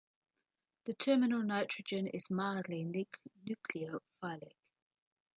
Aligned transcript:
The 0.85 0.95
terminal 0.95 1.43
nitrogen 1.43 2.07
is 2.07 2.31
mildly 2.31 2.91
nucleophilic. 3.47 4.53